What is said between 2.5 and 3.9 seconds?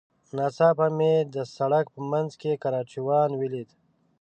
کراچيوان وليد.